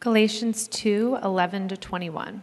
[0.00, 2.40] Galatians 2 11 to 21.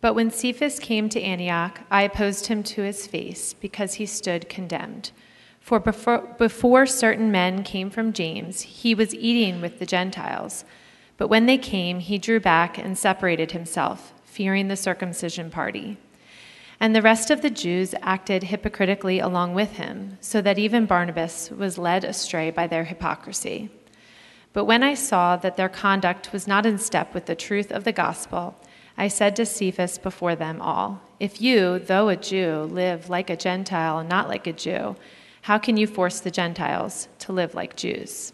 [0.00, 4.48] But when Cephas came to Antioch, I opposed him to his face because he stood
[4.48, 5.12] condemned.
[5.60, 10.64] For before, before certain men came from James, he was eating with the Gentiles.
[11.16, 15.96] But when they came, he drew back and separated himself, fearing the circumcision party.
[16.80, 21.52] And the rest of the Jews acted hypocritically along with him, so that even Barnabas
[21.52, 23.70] was led astray by their hypocrisy.
[24.58, 27.84] But when I saw that their conduct was not in step with the truth of
[27.84, 28.56] the gospel,
[28.96, 33.36] I said to Cephas before them all, If you, though a Jew, live like a
[33.36, 34.96] Gentile and not like a Jew,
[35.42, 38.32] how can you force the Gentiles to live like Jews?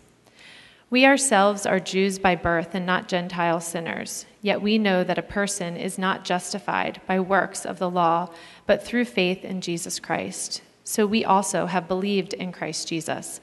[0.89, 5.23] We ourselves are Jews by birth and not Gentile sinners, yet we know that a
[5.23, 8.31] person is not justified by works of the law,
[8.65, 10.63] but through faith in Jesus Christ.
[10.85, 13.43] So we also have believed in Christ Jesus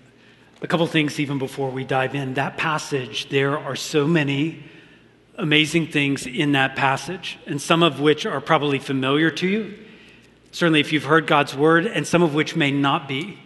[0.61, 2.35] a couple things even before we dive in.
[2.35, 4.63] That passage, there are so many
[5.35, 9.73] amazing things in that passage, and some of which are probably familiar to you,
[10.51, 13.39] certainly if you've heard God's word, and some of which may not be.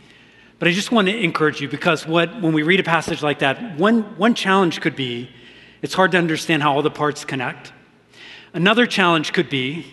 [0.60, 3.40] But I just want to encourage you because what, when we read a passage like
[3.40, 5.30] that, one, one challenge could be
[5.81, 7.72] it's hard to understand how all the parts connect.
[8.54, 9.86] Another challenge could be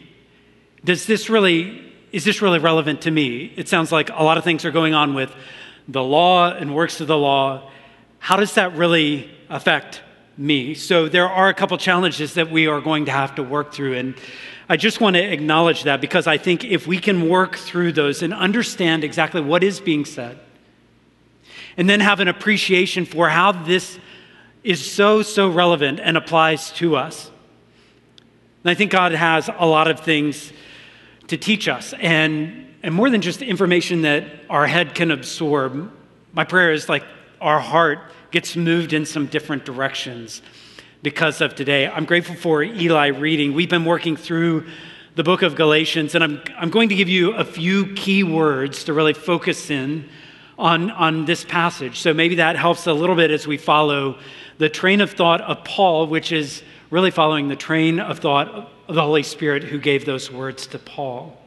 [0.84, 3.52] does this really, is this really relevant to me?
[3.56, 5.32] It sounds like a lot of things are going on with
[5.88, 7.70] the law and works of the law,
[8.18, 10.02] how does that really affect
[10.36, 10.74] me?
[10.74, 13.96] So there are a couple challenges that we are going to have to work through.
[13.96, 14.14] And
[14.68, 18.22] I just want to acknowledge that because I think if we can work through those
[18.22, 20.38] and understand exactly what is being said,
[21.76, 23.98] and then have an appreciation for how this
[24.62, 27.30] is so, so relevant and applies to us.
[28.62, 30.52] And I think God has a lot of things
[31.28, 31.94] to teach us.
[31.94, 35.90] And and more than just information that our head can absorb,
[36.32, 37.04] my prayer is like
[37.40, 37.98] our heart
[38.30, 40.42] gets moved in some different directions
[41.02, 41.86] because of today.
[41.86, 43.54] I'm grateful for Eli reading.
[43.54, 44.66] We've been working through
[45.14, 48.84] the book of Galatians, and I'm, I'm going to give you a few key words
[48.84, 50.08] to really focus in
[50.58, 52.00] on, on this passage.
[52.00, 54.18] So maybe that helps a little bit as we follow
[54.58, 58.48] the train of thought of Paul, which is really following the train of thought
[58.88, 61.41] of the Holy Spirit who gave those words to Paul.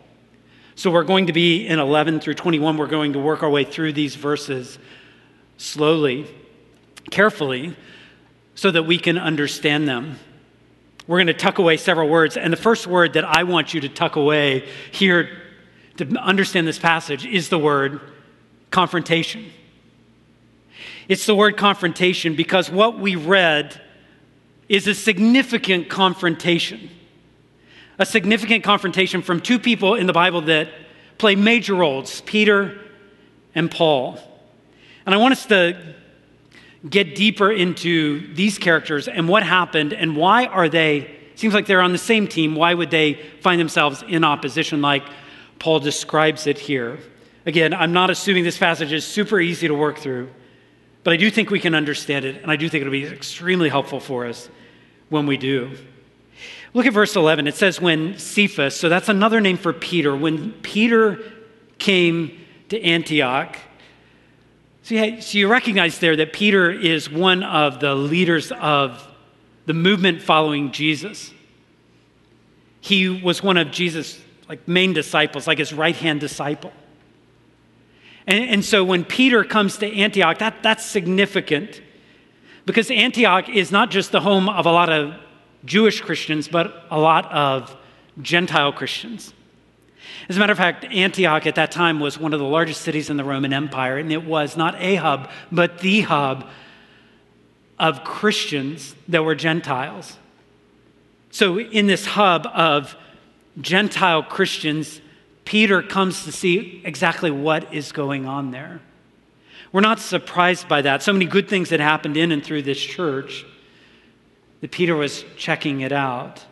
[0.77, 2.77] So we're going to be in 11 through 21.
[2.77, 4.77] We're going to work our way through these verses
[5.55, 6.27] slowly,
[7.09, 7.77] carefully,
[8.55, 10.19] so that we can understand them.
[11.07, 12.35] We're going to tuck away several words.
[12.35, 15.29] And the first word that I want you to tuck away here
[15.95, 18.01] to understand this passage is the word
[18.69, 19.45] confrontation.
[21.07, 23.79] It's the word confrontation because what we read
[24.67, 26.89] is a significant confrontation
[27.97, 30.69] a significant confrontation from two people in the Bible that
[31.17, 32.79] play major roles Peter
[33.53, 34.19] and Paul.
[35.05, 35.95] And I want us to
[36.89, 41.81] get deeper into these characters and what happened and why are they seems like they're
[41.81, 42.55] on the same team.
[42.55, 45.03] Why would they find themselves in opposition like
[45.59, 46.99] paul describes it here?
[47.45, 50.29] Again i'm not assuming this passage is super easy to work through
[51.03, 53.69] but i do think we can understand it and i do think it'll be extremely
[53.69, 54.49] helpful for us
[55.09, 55.75] when we do
[56.75, 57.47] Look at verse 11.
[57.47, 61.23] It says, When Cephas, so that's another name for Peter, when Peter
[61.77, 63.57] came to Antioch,
[64.83, 69.07] so you, so you recognize there that Peter is one of the leaders of
[69.65, 71.31] the movement following Jesus.
[72.81, 76.73] He was one of Jesus' like main disciples, like his right hand disciple.
[78.27, 81.81] And, and so when Peter comes to Antioch, that, that's significant
[82.65, 85.15] because Antioch is not just the home of a lot of
[85.65, 87.75] Jewish Christians, but a lot of
[88.21, 89.33] Gentile Christians.
[90.29, 93.09] As a matter of fact, Antioch at that time was one of the largest cities
[93.09, 96.47] in the Roman Empire, and it was not a hub, but the hub
[97.77, 100.17] of Christians that were Gentiles.
[101.31, 102.95] So, in this hub of
[103.59, 105.01] Gentile Christians,
[105.43, 108.79] Peter comes to see exactly what is going on there.
[109.71, 111.03] We're not surprised by that.
[111.03, 113.45] So many good things that happened in and through this church
[114.61, 116.43] that Peter was checking it out.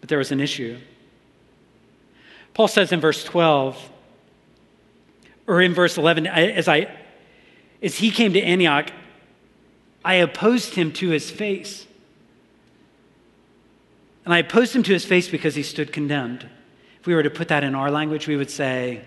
[0.00, 0.78] But there was an issue.
[2.52, 3.90] Paul says in verse 12,
[5.46, 6.94] or in verse 11, as, I,
[7.82, 8.90] as he came to Antioch,
[10.04, 11.86] I opposed him to his face.
[14.24, 16.48] And I opposed him to his face because he stood condemned.
[17.00, 19.02] If we were to put that in our language, we would say,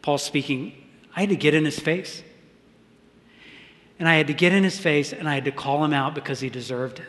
[0.00, 0.72] Paul speaking,
[1.14, 2.22] I had to get in his face.
[3.98, 6.14] And I had to get in his face and I had to call him out
[6.14, 7.06] because he deserved it.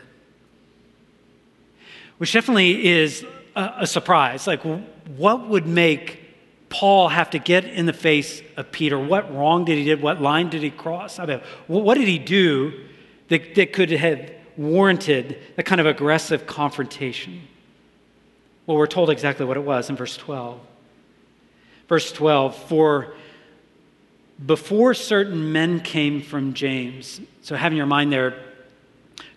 [2.18, 3.24] Which definitely is
[3.56, 4.46] a, a surprise.
[4.46, 4.62] Like,
[5.16, 6.20] what would make
[6.68, 8.98] Paul have to get in the face of Peter?
[8.98, 9.96] What wrong did he do?
[9.96, 11.18] What line did he cross?
[11.18, 12.84] I mean, what did he do
[13.28, 17.42] that, that could have warranted that kind of aggressive confrontation?
[18.66, 20.60] Well, we're told exactly what it was in verse 12.
[21.88, 23.14] Verse 12, for
[24.44, 28.42] before certain men came from James, so having your mind there,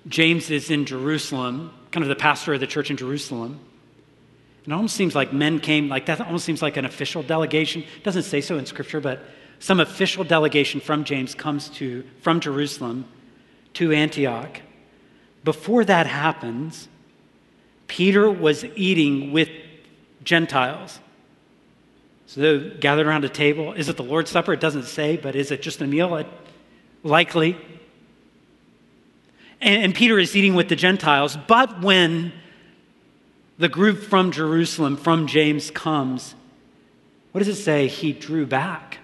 [0.07, 3.59] James is in Jerusalem, kind of the pastor of the church in Jerusalem.
[4.63, 7.83] And it almost seems like men came, like that almost seems like an official delegation.
[7.83, 9.21] It doesn't say so in Scripture, but
[9.59, 13.05] some official delegation from James comes to, from Jerusalem
[13.73, 14.61] to Antioch.
[15.43, 16.87] Before that happens,
[17.87, 19.49] Peter was eating with
[20.23, 20.99] Gentiles.
[22.25, 23.73] So they gathered around a table.
[23.73, 24.51] Is it the Lord's Supper?
[24.51, 26.17] It doesn't say, but is it just a meal?
[26.17, 26.27] It,
[27.03, 27.57] likely.
[29.61, 31.37] And, and Peter is eating with the Gentiles.
[31.47, 32.33] But when
[33.57, 36.35] the group from Jerusalem, from James, comes,
[37.31, 37.87] what does it say?
[37.87, 38.99] He drew back.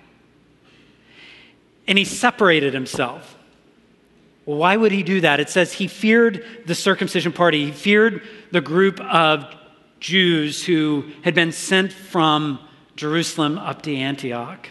[1.87, 3.37] And he separated himself.
[4.45, 5.39] Well, why would he do that?
[5.39, 8.21] It says he feared the circumcision party, he feared
[8.51, 9.45] the group of
[9.99, 12.59] Jews who had been sent from
[12.95, 14.67] Jerusalem up to Antioch.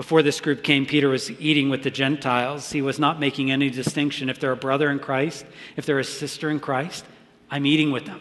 [0.00, 2.72] Before this group came, Peter was eating with the Gentiles.
[2.72, 5.44] He was not making any distinction if they're a brother in Christ,
[5.76, 7.04] if they're a sister in Christ.
[7.50, 8.18] I'm eating with them.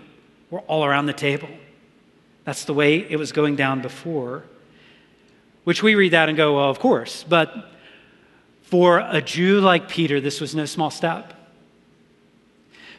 [0.50, 1.48] We're all around the table.
[2.44, 4.44] That's the way it was going down before.
[5.64, 7.24] Which we read that and go, well, of course.
[7.24, 7.72] But
[8.64, 11.34] for a Jew like Peter, this was no small step.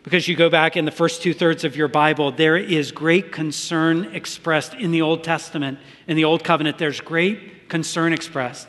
[0.03, 3.33] Because you go back in the first two thirds of your Bible, there is great
[3.33, 5.79] concern expressed in the Old Testament.
[6.07, 8.69] In the Old Covenant, there's great concern expressed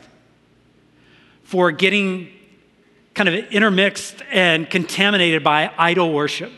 [1.42, 2.28] for getting
[3.14, 6.52] kind of intermixed and contaminated by idol worship.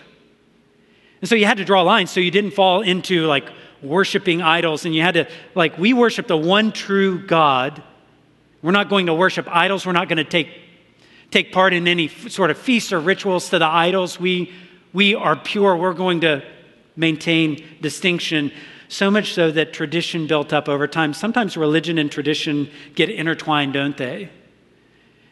[1.20, 3.48] And so you had to draw lines so you didn't fall into like
[3.82, 4.84] worshiping idols.
[4.84, 7.82] And you had to, like, we worship the one true God
[8.64, 9.84] we're not going to worship idols.
[9.84, 10.48] We're not going to take,
[11.30, 14.18] take part in any sort of feasts or rituals to the idols.
[14.18, 14.54] We,
[14.94, 15.76] we are pure.
[15.76, 16.42] We're going to
[16.96, 18.50] maintain distinction.
[18.88, 21.12] So much so that tradition built up over time.
[21.12, 24.30] Sometimes religion and tradition get intertwined, don't they?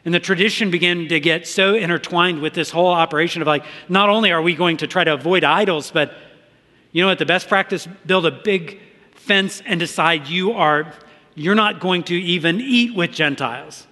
[0.04, 4.08] And the tradition began to get so intertwined with this whole operation of like, not
[4.08, 6.12] only are we going to try to avoid idols, but
[6.90, 7.18] you know what?
[7.18, 8.80] The best practice build a big
[9.14, 10.92] fence and decide you are
[11.34, 13.86] you're not going to even eat with Gentiles.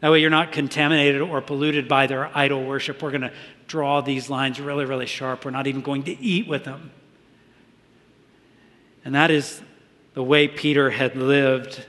[0.00, 3.00] That way, you're not contaminated or polluted by their idol worship.
[3.02, 3.32] We're going to
[3.72, 5.46] draw these lines really, really sharp.
[5.46, 6.90] We're not even going to eat with them.
[9.02, 9.62] And that is
[10.12, 11.82] the way Peter had lived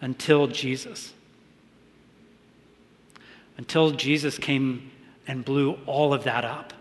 [0.00, 1.12] until Jesus.
[3.58, 4.90] Until Jesus came
[5.26, 6.72] and blew all of that up,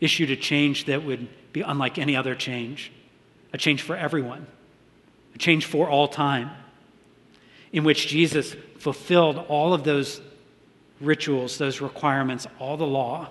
[0.00, 2.90] issued a change that would be unlike any other change,
[3.52, 4.46] a change for everyone
[5.34, 6.50] a change for all time,
[7.72, 10.20] in which Jesus fulfilled all of those
[11.02, 13.30] rituals, those requirements, all the law.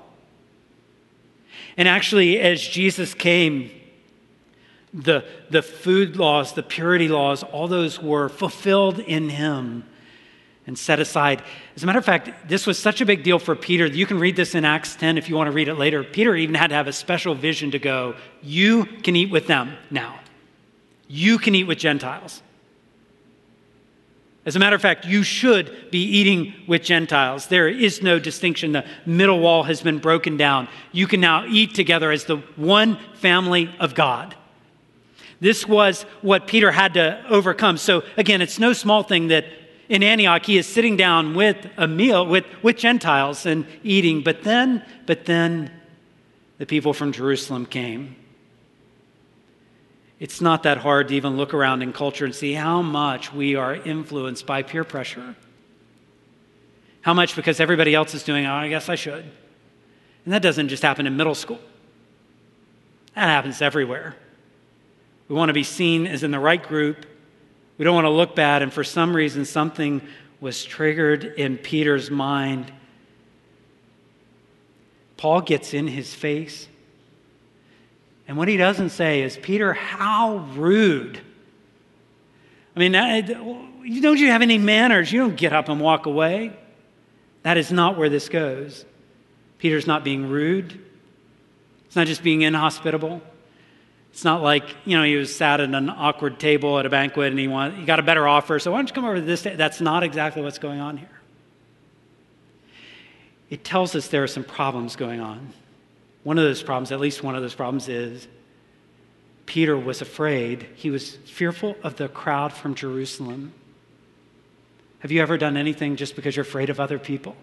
[1.77, 3.71] And actually, as Jesus came,
[4.93, 9.85] the, the food laws, the purity laws, all those were fulfilled in him
[10.67, 11.41] and set aside.
[11.75, 13.85] As a matter of fact, this was such a big deal for Peter.
[13.85, 16.03] You can read this in Acts 10 if you want to read it later.
[16.03, 19.77] Peter even had to have a special vision to go, You can eat with them
[19.89, 20.19] now
[21.11, 22.41] you can eat with Gentiles.
[24.43, 27.47] As a matter of fact, you should be eating with Gentiles.
[27.47, 28.71] There is no distinction.
[28.71, 30.67] The middle wall has been broken down.
[30.91, 34.35] You can now eat together as the one family of God.
[35.39, 37.77] This was what Peter had to overcome.
[37.77, 39.45] So, again, it's no small thing that
[39.89, 44.23] in Antioch he is sitting down with a meal with, with Gentiles and eating.
[44.23, 45.71] But then, but then
[46.57, 48.15] the people from Jerusalem came
[50.21, 53.55] it's not that hard to even look around in culture and see how much we
[53.55, 55.35] are influenced by peer pressure.
[57.01, 59.25] How much because everybody else is doing, oh, I guess I should.
[60.23, 61.59] And that doesn't just happen in middle school.
[63.15, 64.15] That happens everywhere.
[65.27, 67.03] We want to be seen as in the right group.
[67.79, 70.07] We don't want to look bad, and for some reason, something
[70.39, 72.71] was triggered in Peter's mind.
[75.17, 76.67] Paul gets in his face.
[78.31, 81.19] And what he doesn't say is, Peter, how rude.
[82.73, 85.11] I mean, don't you have any manners?
[85.11, 86.53] You don't get up and walk away.
[87.43, 88.85] That is not where this goes.
[89.57, 90.79] Peter's not being rude.
[91.87, 93.21] It's not just being inhospitable.
[94.13, 97.31] It's not like, you know, he was sat at an awkward table at a banquet
[97.31, 99.21] and he, want, he got a better offer, so why don't you come over to
[99.21, 99.41] this?
[99.41, 101.19] That's not exactly what's going on here.
[103.49, 105.51] It tells us there are some problems going on.
[106.23, 108.27] One of those problems, at least one of those problems, is
[109.45, 110.67] Peter was afraid.
[110.75, 113.53] He was fearful of the crowd from Jerusalem.
[114.99, 117.35] Have you ever done anything just because you're afraid of other people?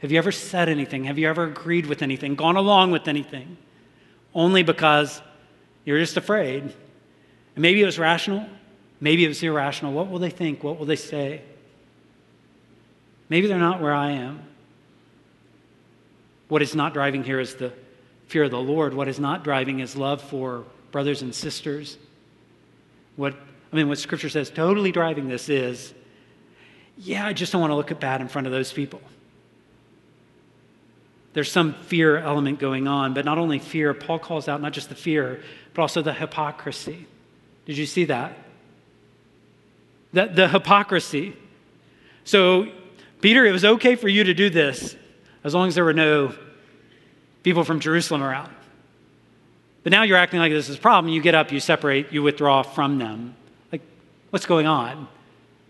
[0.00, 1.04] Have you ever said anything?
[1.04, 3.56] Have you ever agreed with anything, gone along with anything?
[4.34, 5.22] Only because
[5.86, 6.62] you're just afraid.
[6.62, 6.72] And
[7.56, 8.46] maybe it was rational,
[9.00, 9.92] maybe it was irrational.
[9.92, 10.62] What will they think?
[10.62, 11.40] What will they say?
[13.30, 14.42] Maybe they're not where I am.
[16.48, 17.72] What is not driving here is the
[18.26, 18.94] fear of the Lord.
[18.94, 21.98] What is not driving is love for brothers and sisters.
[23.16, 23.34] What
[23.72, 25.92] I mean, what Scripture says totally driving this is,
[26.96, 29.00] yeah, I just don't want to look bad in front of those people.
[31.32, 34.88] There's some fear element going on, but not only fear, Paul calls out not just
[34.88, 35.42] the fear,
[35.74, 37.08] but also the hypocrisy.
[37.66, 38.38] Did you see that?
[40.12, 41.36] The, the hypocrisy.
[42.22, 42.68] So,
[43.20, 44.94] Peter, it was okay for you to do this
[45.42, 46.32] as long as there were no
[47.44, 48.52] people from Jerusalem around.
[49.84, 51.12] But now you're acting like this is a problem.
[51.12, 53.36] You get up, you separate, you withdraw from them.
[53.70, 53.82] Like,
[54.30, 55.06] what's going on?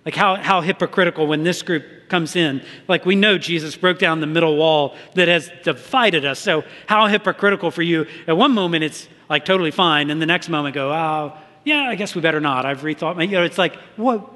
[0.07, 2.63] Like, how, how hypocritical when this group comes in.
[2.87, 6.39] Like, we know Jesus broke down the middle wall that has divided us.
[6.39, 8.07] So, how hypocritical for you?
[8.27, 10.11] At one moment, it's like totally fine.
[10.11, 12.67] And the next moment, go, oh, yeah, I guess we better not.
[12.67, 14.31] I've rethought my, you know, it's like, what,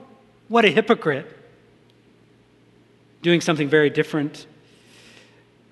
[0.48, 1.26] what a hypocrite.
[3.22, 4.46] Doing something very different.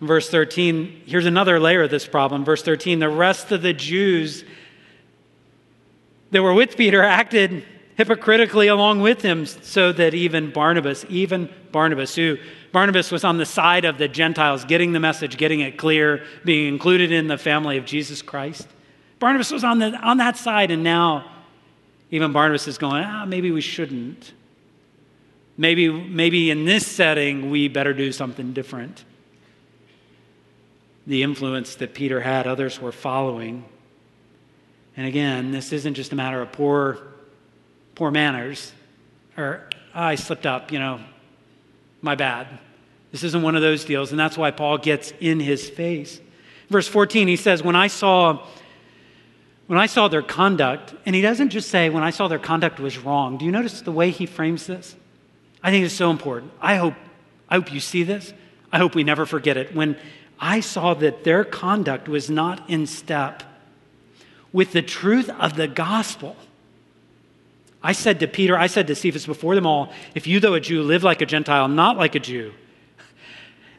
[0.00, 2.44] Verse 13, here's another layer of this problem.
[2.44, 4.44] Verse 13, the rest of the Jews
[6.30, 7.64] that were with Peter acted
[7.96, 12.36] hypocritically along with him, so that even Barnabas, even Barnabas, who
[12.70, 16.68] Barnabas was on the side of the Gentiles, getting the message, getting it clear, being
[16.68, 18.68] included in the family of Jesus Christ.
[19.18, 21.24] Barnabas was on, the, on that side, and now
[22.10, 24.34] even Barnabas is going, ah, maybe we shouldn't.
[25.56, 29.04] Maybe, maybe in this setting, we better do something different.
[31.06, 33.64] The influence that Peter had, others were following.
[34.96, 36.98] And again, this isn't just a matter of poor
[37.94, 38.72] poor manners,
[39.36, 39.62] or
[39.94, 41.00] oh, I slipped up, you know,
[42.02, 42.46] my bad.
[43.10, 46.20] This isn't one of those deals, and that's why Paul gets in his face.
[46.68, 48.46] Verse 14, he says, When I saw
[49.66, 52.78] when I saw their conduct, and he doesn't just say, when I saw their conduct
[52.78, 53.36] was wrong.
[53.36, 54.94] Do you notice the way he frames this?
[55.62, 56.52] I think it's so important.
[56.60, 56.94] I hope,
[57.48, 58.32] I hope you see this.
[58.70, 59.74] I hope we never forget it.
[59.74, 59.96] When
[60.38, 63.42] I saw that their conduct was not in step
[64.56, 66.34] with the truth of the gospel,
[67.82, 70.60] I said to Peter, I said to Cephas before them all, if you, though a
[70.60, 72.54] Jew, live like a Gentile, not like a Jew,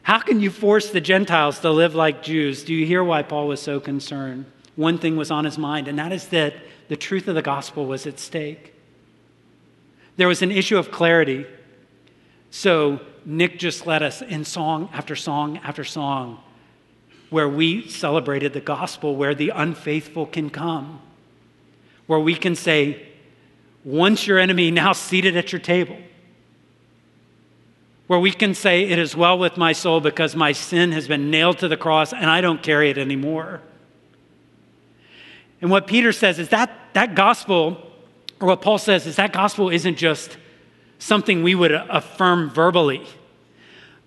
[0.02, 2.62] how can you force the Gentiles to live like Jews?
[2.62, 4.46] Do you hear why Paul was so concerned?
[4.76, 6.54] One thing was on his mind, and that is that
[6.86, 8.72] the truth of the gospel was at stake.
[10.16, 11.44] There was an issue of clarity.
[12.50, 16.40] So Nick just led us in song after song after song
[17.30, 21.00] where we celebrated the gospel, where the unfaithful can come,
[22.06, 23.06] where we can say,
[23.84, 25.96] once your enemy, now seated at your table.
[28.06, 31.30] Where we can say, It is well with my soul because my sin has been
[31.30, 33.60] nailed to the cross and I don't carry it anymore.
[35.60, 37.82] And what Peter says is that that gospel,
[38.40, 40.36] or what Paul says is that gospel isn't just
[40.98, 43.06] something we would affirm verbally,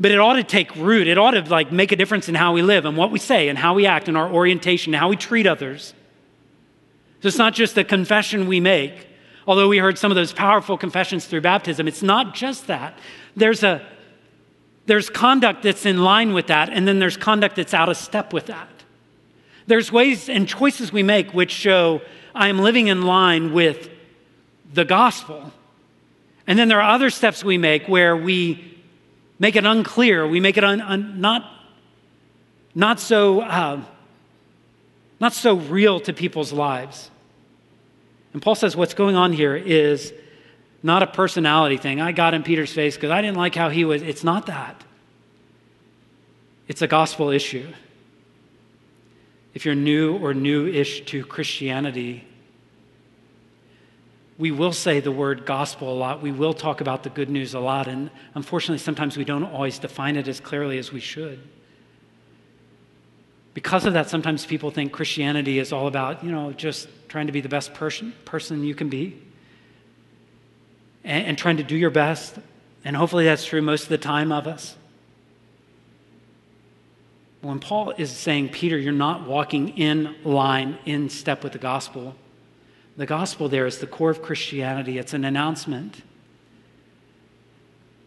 [0.02, 1.08] but it ought to take root.
[1.08, 3.48] It ought to like make a difference in how we live and what we say
[3.48, 5.94] and how we act and our orientation and how we treat others.
[7.22, 9.08] So it's not just a confession we make,
[9.48, 12.98] Although we heard some of those powerful confessions through baptism, it's not just that.
[13.36, 13.86] There's a
[14.88, 18.34] there's conduct that's in line with that, and then there's conduct that's out of step
[18.34, 18.68] with that.
[19.68, 22.02] There's ways and choices we make which show
[22.34, 23.90] I am living in line with
[24.74, 25.52] the gospel.
[26.48, 28.71] And then there are other steps we make where we
[29.42, 31.52] make it unclear, we make it un, un, not,
[32.76, 33.82] not, so, uh,
[35.20, 37.10] not so real to people's lives.
[38.34, 40.14] And Paul says what's going on here is
[40.84, 42.00] not a personality thing.
[42.00, 44.04] I got in Peter's face because I didn't like how he was.
[44.04, 44.84] It's not that,
[46.68, 47.68] it's a gospel issue.
[49.56, 52.28] if you're new or new ish to Christianity,
[54.42, 56.24] we will say the word gospel a lot.
[56.24, 57.88] We will talk about the good news a lot.
[57.88, 61.40] And unfortunately, sometimes we don't always define it as clearly as we should.
[63.54, 67.32] Because of that, sometimes people think Christianity is all about, you know, just trying to
[67.32, 69.22] be the best person, person you can be
[71.04, 72.40] and, and trying to do your best.
[72.84, 74.76] And hopefully that's true most of the time of us.
[77.42, 82.16] When Paul is saying, Peter, you're not walking in line, in step with the gospel,
[82.98, 84.98] the gospel there is the core of Christianity.
[84.98, 86.02] It's an announcement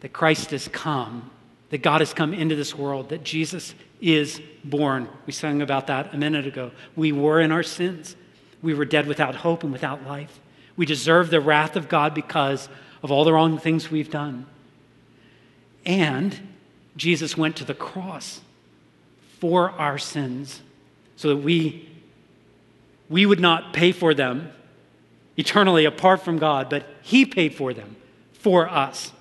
[0.00, 1.30] that Christ has come,
[1.70, 5.08] that God has come into this world, that Jesus is born.
[5.26, 6.72] We sang about that a minute ago.
[6.94, 8.16] We were in our sins,
[8.62, 10.40] we were dead without hope and without life.
[10.76, 12.68] We deserve the wrath of God because
[13.02, 14.46] of all the wrong things we've done.
[15.86, 16.48] And
[16.96, 18.40] Jesus went to the cross
[19.38, 20.62] for our sins
[21.16, 21.88] so that we,
[23.08, 24.52] we would not pay for them
[25.36, 27.96] eternally apart from God, but He paid for them
[28.32, 29.12] for us.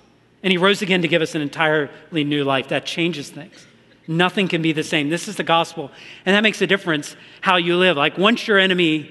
[0.42, 2.68] And He rose again to give us an entirely new life.
[2.68, 3.66] That changes things.
[4.06, 5.08] Nothing can be the same.
[5.08, 5.90] This is the gospel.
[6.26, 7.96] And that makes a difference how you live.
[7.96, 9.10] Like once your enemy,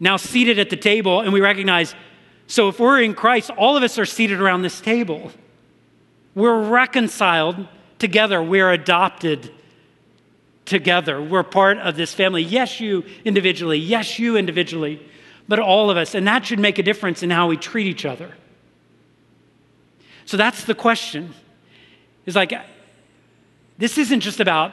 [0.00, 1.94] now seated at the table, and we recognize
[2.50, 5.30] so if we're in Christ, all of us are seated around this table.
[6.34, 7.68] We're reconciled
[7.98, 9.52] together, we're adopted
[10.68, 11.20] together.
[11.20, 12.42] We're part of this family.
[12.42, 13.78] Yes, you individually.
[13.78, 15.02] Yes, you individually
[15.48, 16.14] but all of us.
[16.14, 18.34] And that should make a difference in how we treat each other.
[20.26, 21.34] So that's the question.
[22.26, 22.52] Is like,
[23.78, 24.72] this isn't just about,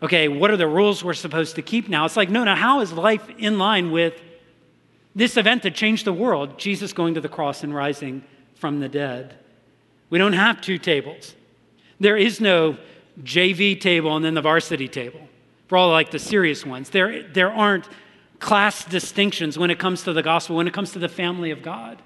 [0.00, 2.04] okay, what are the rules we're supposed to keep now?
[2.04, 4.14] It's like, no, no, how is life in line with
[5.16, 6.58] this event that changed the world?
[6.58, 8.22] Jesus going to the cross and rising
[8.54, 9.36] from the dead.
[10.10, 11.34] We don't have two tables.
[11.98, 12.76] There is no
[13.22, 15.20] JV table and then the varsity table
[15.66, 16.90] for all like the serious ones.
[16.90, 17.88] There, there aren't
[18.44, 21.62] class distinctions when it comes to the gospel, when it comes to the family of
[21.62, 22.02] God.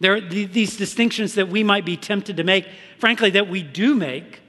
[0.00, 2.66] There are these distinctions that we might be tempted to make,
[2.98, 4.40] frankly, that we do make.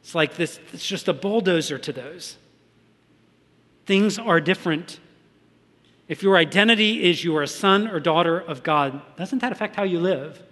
[0.00, 2.38] It's like this, it's just a bulldozer to those.
[3.84, 5.00] Things are different.
[6.08, 9.76] If your identity is you are a son or daughter of God, doesn't that affect
[9.76, 10.42] how you live?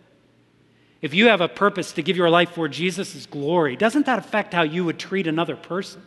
[1.00, 4.52] If you have a purpose to give your life for Jesus' glory, doesn't that affect
[4.52, 6.02] how you would treat another person?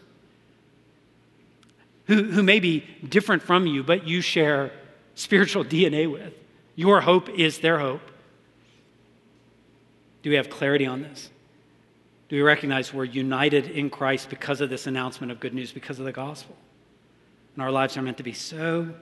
[2.07, 4.71] Who, who may be different from you, but you share
[5.15, 6.33] spiritual DNA with.
[6.75, 8.01] Your hope is their hope.
[10.23, 11.29] Do we have clarity on this?
[12.27, 15.99] Do we recognize we're united in Christ because of this announcement of good news, because
[15.99, 16.55] of the gospel?
[17.53, 18.93] And our lives are meant to be so,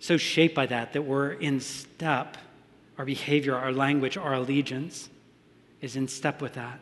[0.00, 2.38] so shaped by that that we're in step.
[2.98, 5.08] Our behavior, our language, our allegiance
[5.80, 6.80] is in step with that.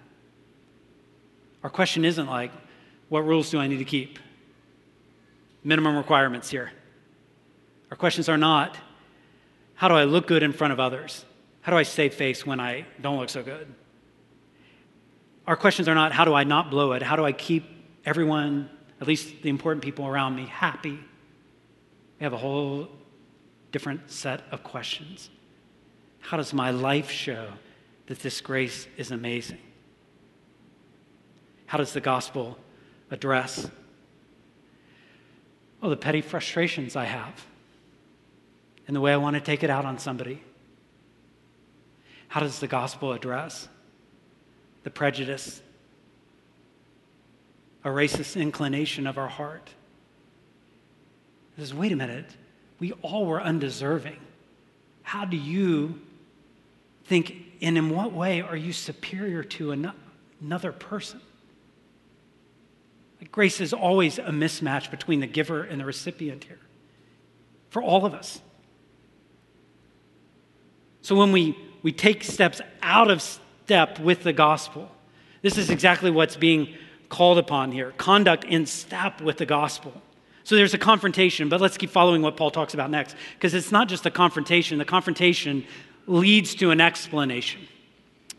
[1.63, 2.53] Our question isn't like,
[3.09, 4.19] what rules do I need to keep?
[5.63, 6.71] Minimum requirements here.
[7.91, 8.77] Our questions are not,
[9.75, 11.25] how do I look good in front of others?
[11.63, 13.67] How do I save face when I don't look so good?
[15.47, 17.03] Our questions are not, how do I not blow it?
[17.03, 17.65] How do I keep
[18.05, 18.71] everyone,
[19.01, 20.99] at least the important people around me, happy?
[22.19, 22.89] We have a whole
[23.73, 25.31] different set of questions.
[26.21, 27.49] How does my life show
[28.07, 29.59] that this grace is amazing?
[31.67, 32.59] How does the gospel
[33.11, 33.69] address
[35.83, 37.47] Oh, the petty frustrations I have
[38.87, 40.43] and the way I want to take it out on somebody.
[42.29, 43.69] How does the gospel address
[44.83, 45.63] the prejudice,
[47.85, 49.71] a racist inclination of our heart?
[51.57, 52.27] It says, wait a minute,
[52.79, 54.19] we all were undeserving.
[55.03, 56.01] How do you
[57.05, 59.93] think, and in what way are you superior to
[60.41, 61.21] another person?
[63.31, 66.59] Grace is always a mismatch between the giver and the recipient here
[67.69, 68.41] for all of us.
[71.03, 74.91] So when we, we take steps out of step with the gospel,
[75.43, 76.75] this is exactly what's being
[77.09, 79.93] called upon here conduct in step with the gospel.
[80.45, 83.71] So there's a confrontation, but let's keep following what Paul talks about next, because it's
[83.71, 84.79] not just a confrontation.
[84.79, 85.67] The confrontation
[86.07, 87.61] leads to an explanation.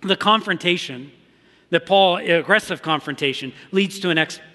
[0.01, 1.11] The confrontation,
[1.69, 4.50] the Paul aggressive confrontation, leads to an explanation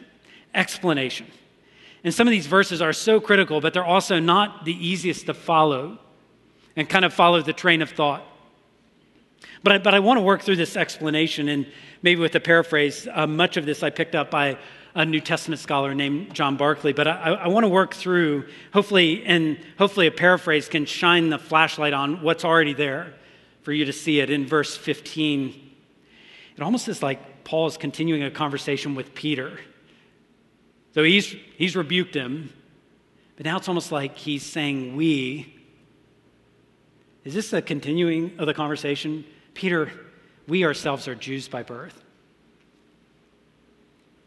[0.56, 1.26] explanation.
[2.02, 5.34] And some of these verses are so critical, but they're also not the easiest to
[5.34, 5.98] follow
[6.74, 8.24] and kind of follow the train of thought.
[9.62, 11.66] But I, but I want to work through this explanation, and
[12.02, 13.08] maybe with a paraphrase.
[13.12, 14.58] Uh, much of this I picked up by
[14.94, 16.92] a New Testament scholar named John Barclay.
[16.92, 21.38] But I, I want to work through, hopefully, and hopefully a paraphrase can shine the
[21.38, 23.14] flashlight on what's already there
[23.62, 25.72] for you to see it in verse 15.
[26.56, 29.58] It almost is like Paul is continuing a conversation with Peter
[30.96, 32.50] So he's, he's rebuked him,
[33.36, 35.54] but now it's almost like he's saying, We.
[37.22, 39.26] Is this a continuing of the conversation?
[39.52, 39.92] Peter,
[40.48, 42.02] we ourselves are Jews by birth.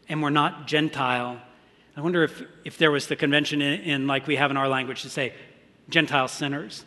[0.08, 1.40] And we're not Gentile.
[1.96, 4.68] I wonder if, if there was the convention in, in, like we have in our
[4.68, 5.34] language, to say
[5.88, 6.84] Gentile sinners.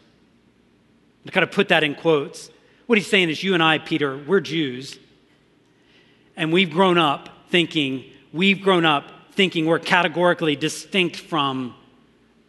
[1.26, 2.50] To kind of put that in quotes.
[2.86, 4.98] What he's saying is, you and I, Peter, we're Jews.
[6.38, 11.76] And we've grown up thinking, we've grown up thinking we're categorically distinct from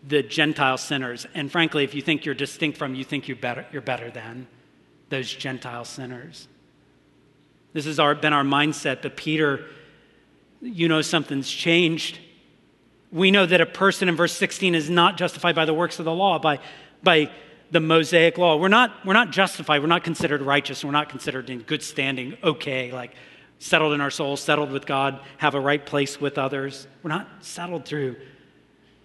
[0.06, 1.26] the Gentile sinners.
[1.34, 4.46] And frankly, if you think you're distinct from, you think you're better, you're better than
[5.08, 6.48] those Gentile sinners.
[7.72, 9.64] This has our, been our mindset, but Peter,
[10.60, 12.18] you know something's changed.
[13.10, 16.04] We know that a person in verse 16 is not justified by the works of
[16.04, 16.60] the law, by,
[17.02, 17.30] by
[17.70, 18.56] the Mosaic law.
[18.56, 19.80] We're not, we're not justified.
[19.80, 20.84] We're not considered righteous.
[20.84, 23.14] We're not considered in good standing, okay, like
[23.58, 26.86] settled in our souls, settled with God, have a right place with others.
[27.02, 28.16] We're not settled through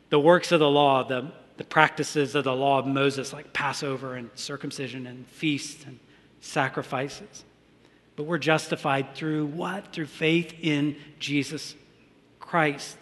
[0.09, 4.15] the works of the law, the, the practices of the law of Moses, like Passover
[4.15, 5.99] and circumcision and feasts and
[6.41, 7.45] sacrifices.
[8.15, 9.93] But we're justified through what?
[9.93, 11.75] Through faith in Jesus
[12.39, 12.97] Christ.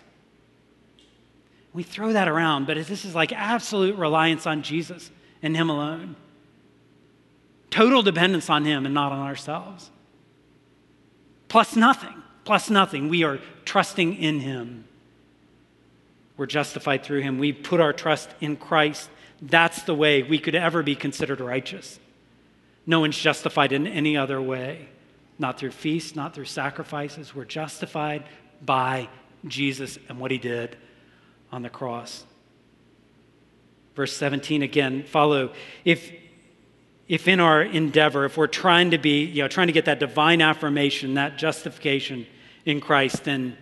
[1.73, 5.10] We throw that around, but this is like absolute reliance on Jesus
[5.41, 6.15] and Him alone.
[7.69, 9.89] Total dependence on Him and not on ourselves
[11.47, 13.10] plus nothing, plus nothing.
[13.10, 14.86] We are trusting in Him.
[16.38, 17.39] We're justified through Him.
[17.39, 19.10] We put our trust in Christ.
[19.41, 21.99] That's the way we could ever be considered righteous.
[22.86, 24.88] No one's justified in any other way,
[25.38, 27.36] not through feasts, not through sacrifices.
[27.36, 28.23] We're justified
[28.63, 29.10] by
[29.45, 30.77] Jesus and what He did
[31.51, 32.23] on the cross.
[33.95, 35.53] Verse 17 again, follow.
[35.83, 36.12] If
[37.07, 39.99] if in our endeavor, if we're trying to be, you know, trying to get that
[39.99, 42.27] divine affirmation, that justification
[42.65, 43.57] in Christ, then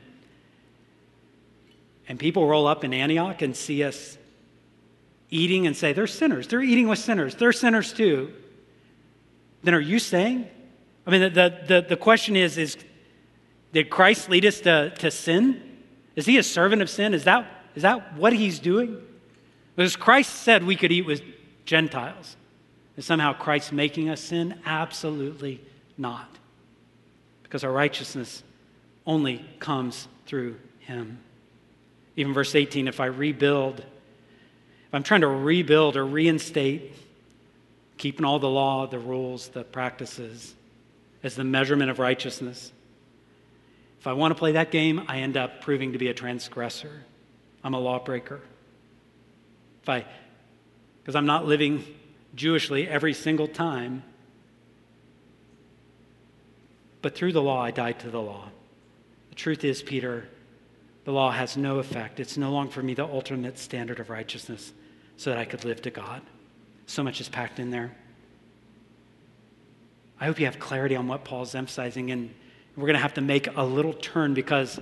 [2.07, 4.17] and people roll up in Antioch and see us
[5.29, 6.47] eating and say, they're sinners.
[6.47, 7.35] They're eating with sinners.
[7.35, 8.31] They're sinners too.
[9.63, 10.47] Then are you saying?
[11.07, 12.77] I mean, the, the, the question is, is
[13.73, 15.61] did Christ lead us to, to sin?
[16.15, 17.13] Is he a servant of sin?
[17.13, 19.01] Is that, is that what he's doing?
[19.75, 21.21] Because Christ said we could eat with
[21.65, 22.37] Gentiles.
[22.97, 24.59] Is somehow Christ making us sin?
[24.65, 25.61] Absolutely
[25.97, 26.29] not.
[27.43, 28.43] Because our righteousness
[29.05, 31.19] only comes through Him.
[32.15, 36.93] Even verse 18 if I rebuild, if I'm trying to rebuild or reinstate,
[37.97, 40.53] keeping all the law, the rules, the practices
[41.23, 42.71] as the measurement of righteousness,
[43.99, 47.03] if I want to play that game, I end up proving to be a transgressor.
[47.63, 48.39] I'm a lawbreaker.
[49.81, 50.05] If I,
[51.01, 51.83] because I'm not living
[52.35, 54.03] Jewishly every single time.
[57.01, 58.49] But through the law, I died to the law.
[59.29, 60.27] The truth is, Peter,
[61.05, 62.19] the law has no effect.
[62.19, 64.73] It's no longer for me the ultimate standard of righteousness
[65.17, 66.21] so that I could live to God.
[66.87, 67.95] So much is packed in there.
[70.19, 72.33] I hope you have clarity on what Paul's emphasizing, and
[72.75, 74.79] we're going to have to make a little turn because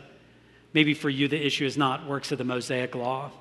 [0.74, 3.32] maybe for you the issue is not works of the Mosaic law.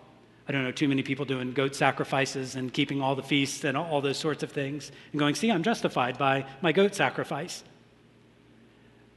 [0.48, 3.76] I don't know too many people doing goat sacrifices and keeping all the feasts and
[3.76, 7.62] all those sorts of things and going, see, I'm justified by my goat sacrifice.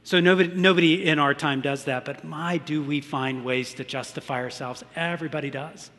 [0.04, 3.84] So nobody, nobody in our time does that, but my, do we find ways to
[3.84, 4.84] justify ourselves?
[4.94, 5.90] Everybody does.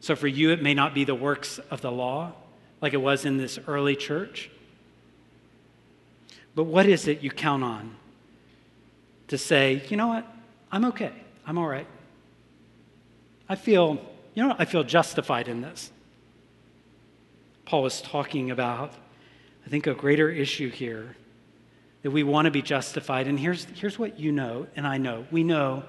[0.00, 2.32] So for you, it may not be the works of the law
[2.80, 4.50] like it was in this early church.
[6.54, 7.94] But what is it you count on
[9.28, 10.26] to say, you know what?
[10.72, 11.12] I'm okay.
[11.46, 11.86] I'm all right.
[13.48, 13.98] I feel,
[14.34, 15.90] you know, I feel justified in this.
[17.64, 18.92] Paul was talking about,
[19.66, 21.16] I think, a greater issue here
[22.02, 23.26] that we want to be justified.
[23.26, 25.26] And here's, here's what you know, and I know.
[25.30, 25.84] We know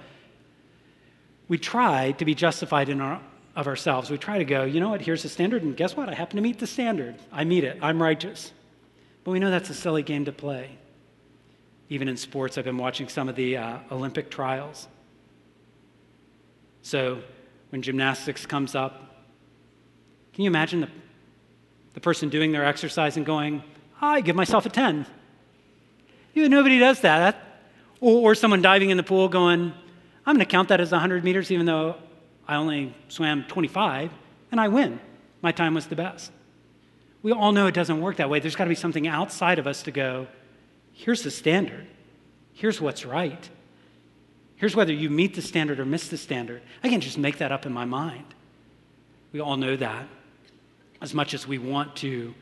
[1.48, 3.22] we try to be justified in our,
[3.56, 4.10] of ourselves.
[4.10, 6.10] We try to go, you know what, here's the standard, and guess what?
[6.10, 7.16] I happen to meet the standard.
[7.32, 7.78] I meet it.
[7.82, 8.52] I'm righteous.
[9.24, 10.78] But we know that's a silly game to play.
[11.90, 14.88] Even in sports, I've been watching some of the uh, Olympic trials.
[16.84, 17.22] So
[17.70, 19.26] when gymnastics comes up.
[20.34, 20.90] Can you imagine the,
[21.94, 23.64] the person doing their exercise and going,
[24.02, 25.06] I give myself a 10?
[26.34, 27.44] You know, nobody does that.
[28.02, 29.74] Or, or someone diving in the pool going,
[30.26, 31.96] I'm going to count that as 100 meters even though
[32.48, 34.12] I only swam 25
[34.52, 35.00] and I win.
[35.42, 36.32] My time was the best.
[37.22, 38.40] We all know it doesn't work that way.
[38.40, 40.28] There's got to be something outside of us to go,
[40.94, 41.88] here's the standard.
[42.54, 43.50] Here's what's right.
[44.60, 46.62] Here's whether you meet the standard or miss the standard.
[46.84, 48.26] I can just make that up in my mind.
[49.32, 50.06] We all know that.
[51.02, 52.36] As much as we want to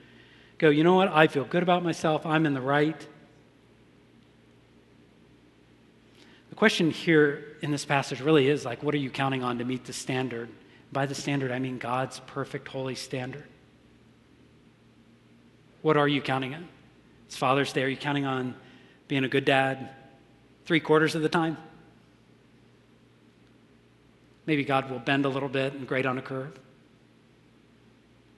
[0.58, 1.10] go, you know what?
[1.10, 2.26] I feel good about myself.
[2.26, 3.08] I'm in the right.
[6.50, 9.64] The question here in this passage really is like, what are you counting on to
[9.64, 10.50] meet the standard?
[10.92, 13.46] By the standard, I mean God's perfect, holy standard.
[15.84, 16.68] What are you counting on?
[17.28, 17.84] It's Father's Day.
[17.84, 18.56] Are you counting on
[19.08, 19.90] being a good dad
[20.66, 21.58] three quarters of the time?
[24.48, 26.58] Maybe God will bend a little bit and grade on a curve.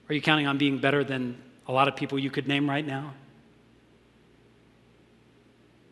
[0.10, 2.86] Are you counting on being better than a lot of people you could name right
[2.86, 3.13] now?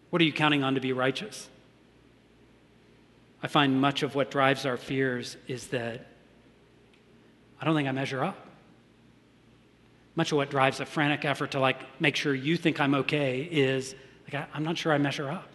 [0.09, 1.47] What are you counting on to be righteous?
[3.43, 6.07] I find much of what drives our fears is that
[7.61, 8.47] I don't think I measure up.
[10.15, 13.41] Much of what drives a frantic effort to like make sure you think I'm okay
[13.43, 13.93] is
[14.25, 15.49] like I, I'm not sure I measure up.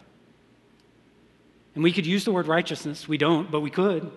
[1.75, 3.09] And we could use the word righteousness.
[3.09, 4.13] We don't, but we could.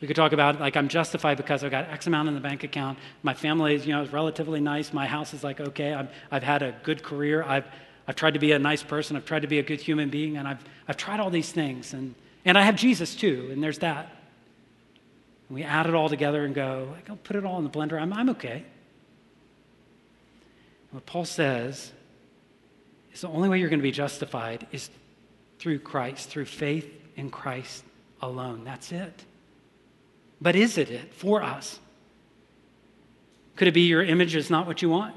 [0.00, 2.62] We could talk about like I'm justified because I've got X amount in the bank
[2.62, 2.98] account.
[3.22, 4.92] My family is, you know, is relatively nice.
[4.92, 5.92] My house is like okay.
[5.92, 7.42] I've, I've had a good career.
[7.42, 7.66] I've,
[8.06, 9.16] I've tried to be a nice person.
[9.16, 11.92] I've tried to be a good human being, and I've, I've tried all these things.
[11.92, 14.10] And, and I have Jesus too, and there's that.
[15.48, 17.70] And we add it all together and go, like, I'll put it all in the
[17.70, 18.00] blender.
[18.00, 18.64] I'm, I'm okay.
[20.90, 21.92] What Paul says
[23.12, 24.88] is the only way you're going to be justified is
[25.58, 27.84] through Christ, through faith in Christ
[28.22, 28.64] alone.
[28.64, 29.24] That's it.
[30.40, 31.80] But is it it for us?
[33.56, 35.14] Could it be your image is not what you want?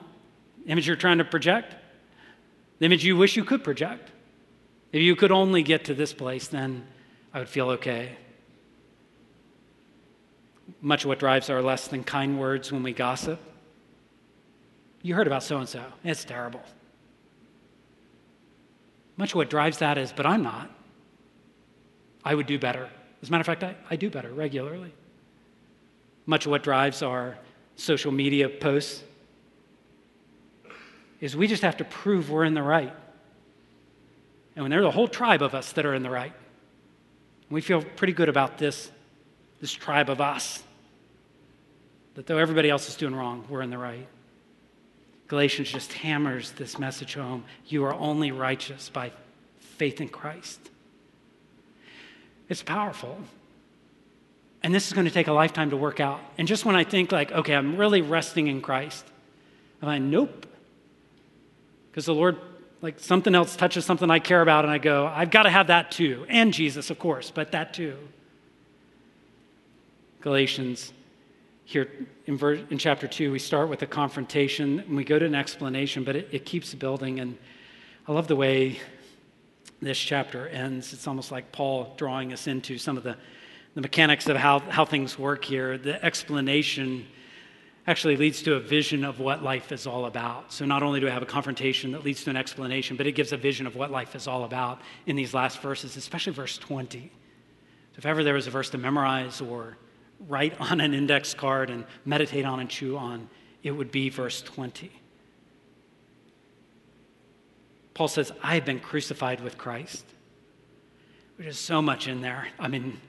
[0.65, 1.75] Image you're trying to project?
[2.79, 4.09] The image you wish you could project?
[4.91, 6.87] If you could only get to this place, then
[7.33, 8.17] I would feel okay.
[10.81, 13.39] Much of what drives our less than kind words when we gossip.
[15.03, 15.83] You heard about so and so.
[16.03, 16.61] It's terrible.
[19.17, 20.69] Much of what drives that is, but I'm not.
[22.23, 22.89] I would do better.
[23.21, 24.93] As a matter of fact, I, I do better regularly.
[26.25, 27.37] Much of what drives our
[27.75, 29.03] social media posts
[31.19, 32.93] is we just have to prove we're in the right.
[34.55, 36.33] And when there's a whole tribe of us that are in the right,
[37.49, 38.91] we feel pretty good about this,
[39.59, 40.63] this tribe of us.
[42.15, 44.07] That though everybody else is doing wrong, we're in the right.
[45.27, 47.45] Galatians just hammers this message home.
[47.67, 49.11] You are only righteous by
[49.59, 50.59] faith in Christ.
[52.49, 53.17] It's powerful.
[54.63, 56.19] And this is going to take a lifetime to work out.
[56.37, 59.05] And just when I think, like, okay, I'm really resting in Christ,
[59.81, 60.45] I'm like, nope.
[61.89, 62.37] Because the Lord,
[62.81, 65.67] like, something else touches something I care about, and I go, I've got to have
[65.67, 66.25] that too.
[66.29, 67.97] And Jesus, of course, but that too.
[70.21, 70.93] Galatians
[71.71, 71.89] here
[72.25, 75.33] in, verse, in chapter 2, we start with a confrontation and we go to an
[75.33, 77.19] explanation, but it, it keeps building.
[77.19, 77.37] And
[78.07, 78.79] I love the way
[79.81, 80.91] this chapter ends.
[80.91, 83.15] It's almost like Paul drawing us into some of the,
[83.75, 85.77] the mechanics of how, how things work here.
[85.77, 87.07] The explanation
[87.87, 90.51] actually leads to a vision of what life is all about.
[90.53, 93.13] So not only do I have a confrontation that leads to an explanation, but it
[93.13, 96.57] gives a vision of what life is all about in these last verses, especially verse
[96.57, 96.99] 20.
[96.99, 99.77] So if ever there was a verse to memorize or
[100.27, 103.29] write on an index card and meditate on and chew on,
[103.63, 104.91] it would be verse 20.
[107.93, 110.05] Paul says, I have been crucified with Christ,
[111.37, 112.47] is so much in there.
[112.59, 112.99] I mean,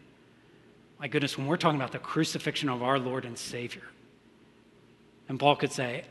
[1.03, 3.83] my goodness, when we're talking about the crucifixion of our Lord and Savior,
[5.29, 6.05] and Paul could say,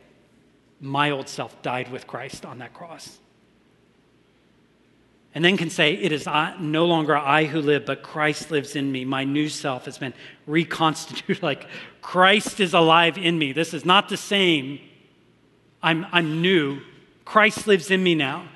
[0.82, 3.18] My old self died with Christ on that cross
[5.34, 8.76] and then can say, It is I, no longer I who live, but Christ lives
[8.76, 9.06] in me.
[9.06, 10.14] My new self has been
[10.46, 11.42] reconstituted.
[11.44, 11.68] like
[12.02, 13.54] Christ is alive in me.
[13.54, 14.82] This is not the same.
[15.82, 16.82] I'm, I'm new.
[17.24, 18.50] Christ lives in me now.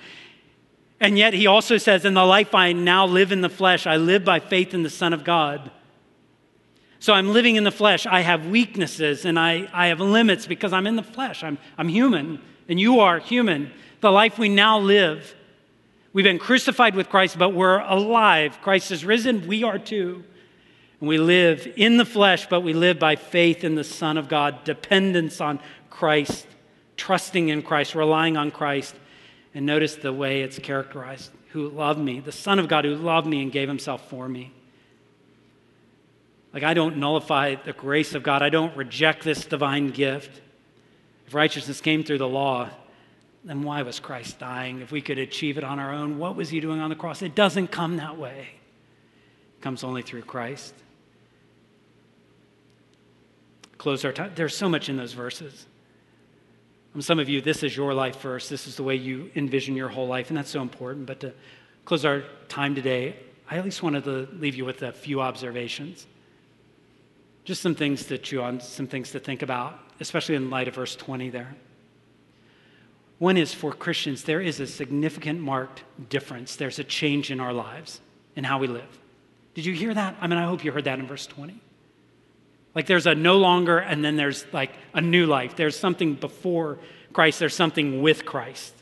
[0.99, 3.95] And yet he also says, In the life I now live in the flesh, I
[3.95, 5.71] live by faith in the Son of God.
[7.05, 8.07] So I'm living in the flesh.
[8.07, 11.43] I have weaknesses and I, I have limits because I'm in the flesh.
[11.43, 13.71] I'm, I'm human, and you are human.
[14.01, 15.35] The life we now live
[16.13, 18.59] We've been crucified with Christ, but we're alive.
[18.61, 19.47] Christ is risen.
[19.47, 20.23] We are too.
[21.01, 24.29] And we live in the flesh, but we live by faith in the Son of
[24.29, 26.47] God, dependence on Christ,
[26.95, 28.95] trusting in Christ, relying on Christ.
[29.53, 33.27] And notice the way it's characterized who loved me, the Son of God who loved
[33.27, 34.54] me and gave himself for me.
[36.55, 40.41] Like, I don't nullify the grace of God, I don't reject this divine gift.
[41.27, 42.69] If righteousness came through the law,
[43.43, 44.79] then why was Christ dying?
[44.79, 47.21] If we could achieve it on our own, what was he doing on the cross?
[47.21, 48.47] It doesn't come that way.
[49.57, 50.73] It comes only through Christ.
[53.77, 54.31] Close our time.
[54.33, 55.65] There's so much in those verses.
[56.93, 58.47] And some of you, this is your life verse.
[58.47, 61.05] This is the way you envision your whole life, and that's so important.
[61.05, 61.33] But to
[61.83, 63.17] close our time today,
[63.51, 66.07] I at least wanted to leave you with a few observations.
[67.45, 70.75] Just some things to chew on, some things to think about, especially in light of
[70.75, 71.55] verse 20 there.
[73.19, 76.55] One is for Christians, there is a significant marked difference.
[76.57, 78.01] There's a change in our lives.
[78.35, 78.99] and how we live.
[79.53, 80.17] Did you hear that?
[80.19, 81.57] I mean, I hope you heard that in verse 20.
[82.75, 85.55] Like there's a no longer, and then there's like a new life.
[85.55, 86.77] There's something before
[87.13, 88.73] Christ, there's something with Christ.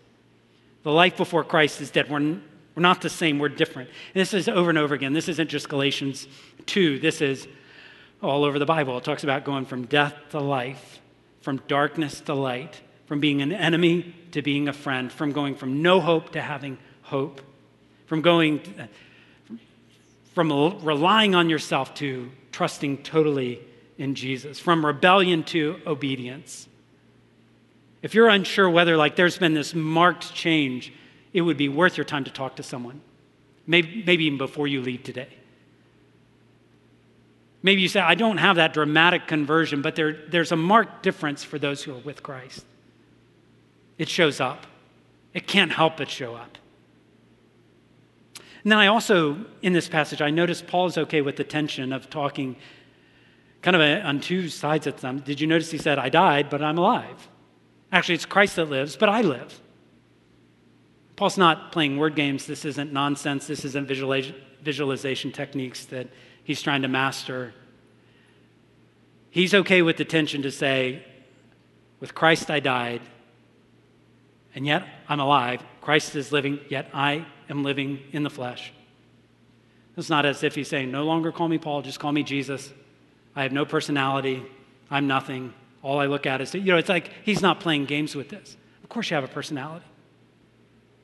[0.82, 2.10] The life before Christ is dead.
[2.10, 3.90] We're, we're not the same, we're different.
[4.16, 5.14] And this is over and over again.
[5.14, 6.28] This isn't just Galatians
[6.66, 7.48] 2, this is
[8.24, 8.98] all over the Bible.
[8.98, 11.02] It talks about going from death to life,
[11.42, 15.82] from darkness to light, from being an enemy to being a friend, from going from
[15.82, 17.42] no hope to having hope,
[18.06, 18.62] from going
[20.34, 20.52] from
[20.84, 23.62] relying on yourself to trusting totally
[23.98, 26.68] in Jesus, from rebellion to obedience.
[28.02, 30.92] If you're unsure whether like there's been this marked change,
[31.34, 33.02] it would be worth your time to talk to someone.
[33.68, 35.30] Maybe, maybe even before you leave today.
[37.64, 41.44] Maybe you say, I don't have that dramatic conversion, but there, there's a marked difference
[41.46, 42.66] for those who are with Christ.
[43.98, 44.68] It shows up,
[45.34, 46.58] it can't help but show up.
[48.64, 51.92] And then I also, in this passage, I notice Paul is okay with the tension
[51.92, 52.56] of talking
[53.62, 55.20] kind of a, on two sides of them.
[55.20, 57.30] Did you notice he said, I died, but I'm alive?
[57.92, 59.62] Actually, it's Christ that lives, but I live.
[61.16, 62.46] Paul's not playing word games.
[62.46, 63.48] This isn't nonsense.
[63.48, 66.08] This isn't visualization techniques that
[66.44, 67.54] he's trying to master.
[69.30, 71.04] He's okay with the tension to say,
[72.00, 73.02] with Christ I died,
[74.54, 75.64] and yet I'm alive.
[75.82, 78.72] Christ is living, yet I am living in the flesh.
[79.98, 82.72] It's not as if he's saying, no longer call me Paul, just call me Jesus.
[83.36, 84.44] I have no personality.
[84.90, 85.54] I'm nothing.
[85.82, 88.58] All I look at is, you know, it's like he's not playing games with this.
[88.84, 89.86] Of course, you have a personality.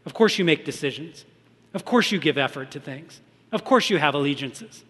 [0.06, 1.26] Of course, you make decisions.
[1.74, 3.20] Of course, you give effort to things.
[3.52, 4.84] Of course, you have allegiances.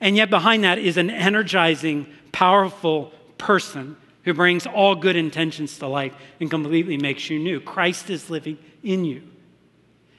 [0.00, 5.86] And yet, behind that is an energizing, powerful person who brings all good intentions to
[5.86, 7.60] life and completely makes you new.
[7.60, 9.22] Christ is living in you.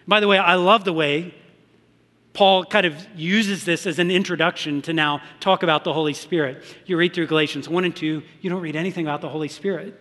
[0.08, 1.34] By the way, I love the way
[2.34, 6.64] Paul kind of uses this as an introduction to now talk about the Holy Spirit.
[6.86, 10.00] You read through Galatians 1 and 2, you don't read anything about the Holy Spirit.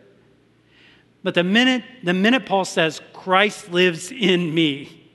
[1.23, 5.08] But the minute, the minute Paul says, Christ lives in me,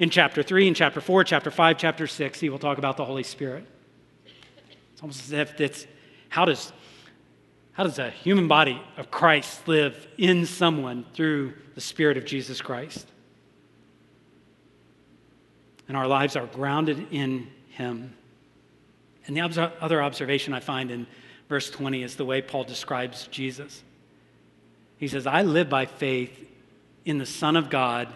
[0.00, 3.04] in chapter 3, in chapter 4, chapter 5, chapter 6, he will talk about the
[3.04, 3.64] Holy Spirit.
[4.92, 5.86] It's almost as if it's
[6.28, 6.72] how does,
[7.72, 12.60] how does a human body of Christ live in someone through the Spirit of Jesus
[12.60, 13.06] Christ?
[15.90, 18.14] and our lives are grounded in Him.
[19.26, 19.40] And the
[19.80, 21.08] other observation I find in
[21.48, 23.82] verse 20 is the way Paul describes Jesus.
[24.98, 26.46] He says, I live by faith
[27.04, 28.06] in the Son of God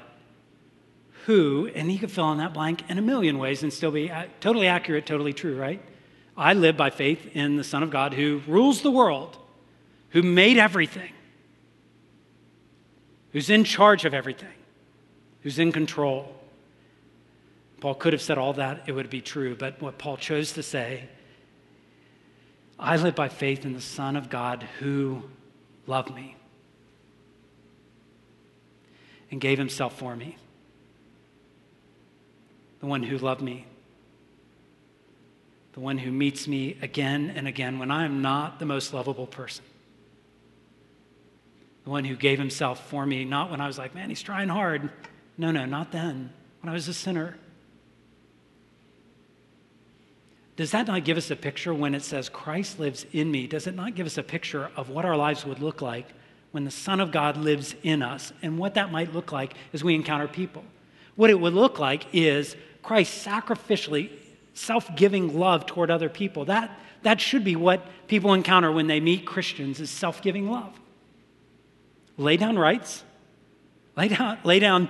[1.26, 4.10] who, and he could fill in that blank in a million ways and still be
[4.10, 5.80] uh, totally accurate, totally true, right?
[6.36, 9.38] I live by faith in the Son of God who rules the world,
[10.10, 11.12] who made everything,
[13.32, 14.52] who's in charge of everything,
[15.42, 16.34] who's in control.
[17.80, 19.54] Paul could have said all that, it would be true.
[19.54, 21.04] But what Paul chose to say,
[22.78, 25.22] I live by faith in the Son of God who
[25.86, 26.36] loved me
[29.30, 30.36] and gave himself for me.
[32.84, 33.64] The one who loved me.
[35.72, 39.26] The one who meets me again and again when I am not the most lovable
[39.26, 39.64] person.
[41.84, 44.50] The one who gave himself for me, not when I was like, man, he's trying
[44.50, 44.90] hard.
[45.38, 46.30] No, no, not then.
[46.60, 47.38] When I was a sinner.
[50.56, 53.46] Does that not give us a picture when it says Christ lives in me?
[53.46, 56.08] Does it not give us a picture of what our lives would look like
[56.50, 59.82] when the Son of God lives in us and what that might look like as
[59.82, 60.66] we encounter people?
[61.16, 64.10] What it would look like is Christ sacrificially
[64.52, 66.44] self giving love toward other people.
[66.44, 70.78] That, that should be what people encounter when they meet Christians is self giving love.
[72.16, 73.02] Lay down rights,
[73.96, 74.88] lay down, lay down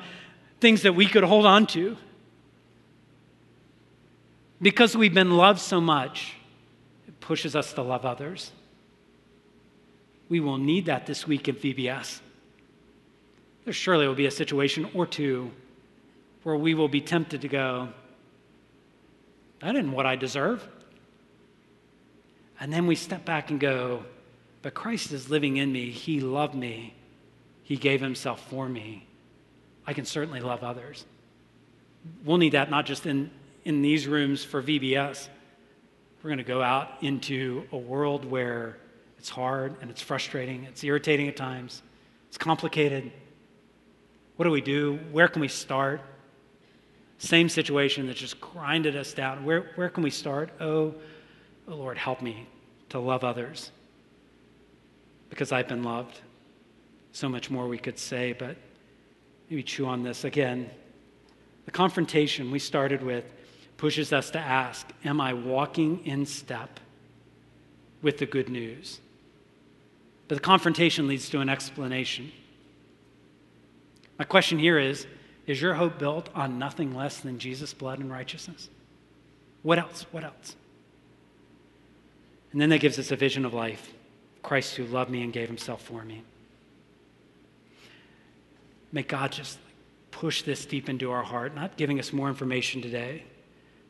[0.60, 1.96] things that we could hold on to
[4.60, 6.34] because we've been loved so much,
[7.06, 8.50] it pushes us to love others.
[10.28, 12.20] We will need that this week at VBS.
[13.64, 15.50] There surely will be a situation or two
[16.44, 17.88] where we will be tempted to go,
[19.60, 20.66] that isn't what I deserve.
[22.60, 24.04] And then we step back and go,
[24.62, 25.90] but Christ is living in me.
[25.90, 26.94] He loved me.
[27.64, 29.06] He gave himself for me.
[29.86, 31.04] I can certainly love others.
[32.24, 33.30] We'll need that not just in
[33.64, 35.28] in these rooms for VBS.
[36.22, 38.76] We're going to go out into a world where
[39.18, 41.82] it's hard and it's frustrating, it's irritating at times,
[42.28, 43.10] it's complicated.
[44.36, 44.98] What do we do?
[45.12, 46.00] Where can we start?
[47.18, 49.44] Same situation that just grinded us down.
[49.44, 50.50] Where, where can we start?
[50.60, 50.94] Oh,
[51.68, 52.46] oh, Lord, help me
[52.90, 53.70] to love others
[55.30, 56.20] because I've been loved.
[57.12, 58.56] So much more we could say, but
[59.48, 60.68] maybe chew on this again.
[61.64, 63.24] The confrontation we started with
[63.76, 66.80] pushes us to ask Am I walking in step
[68.02, 69.00] with the good news?
[70.28, 72.32] But the confrontation leads to an explanation.
[74.18, 75.06] My question here is
[75.46, 78.68] Is your hope built on nothing less than Jesus' blood and righteousness?
[79.62, 80.06] What else?
[80.10, 80.56] What else?
[82.52, 83.92] And then that gives us a vision of life
[84.42, 86.22] Christ who loved me and gave himself for me.
[88.92, 89.58] May God just
[90.10, 93.24] push this deep into our heart, not giving us more information today,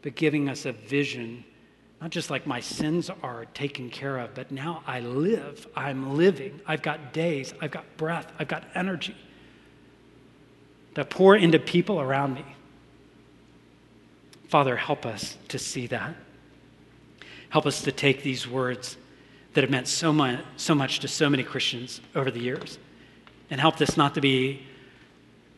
[0.03, 1.45] but giving us a vision,
[2.01, 5.67] not just like my sins are taken care of, but now I live.
[5.77, 6.61] I'm living.
[6.67, 9.17] I've got days, I've got breath, I've got energy
[10.95, 12.45] to pour into people around me.
[14.49, 16.15] Father, help us to see that.
[17.49, 18.97] Help us to take these words
[19.55, 22.79] that have meant so much, so much to so many Christians over the years
[23.51, 24.63] and help this not to be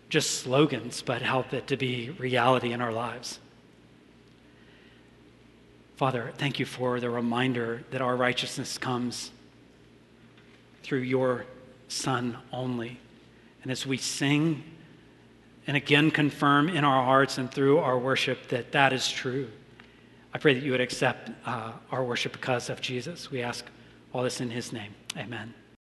[0.09, 3.41] just slogans, but help it to be reality in our lives.
[5.97, 9.31] Father, thank you for the reminder that our righteousness comes
[10.83, 11.47] through your
[11.89, 13.01] Son only.
[13.63, 14.63] And as we sing
[15.67, 19.49] and again confirm in our hearts and through our worship that that is true,
[20.33, 23.31] I pray that you would accept uh, our worship because of Jesus.
[23.31, 23.65] We ask
[24.13, 24.95] all this in his name.
[25.17, 25.55] Amen.